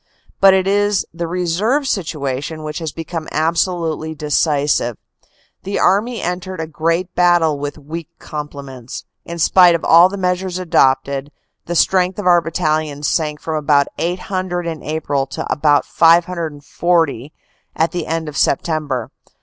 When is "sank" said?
13.07-13.41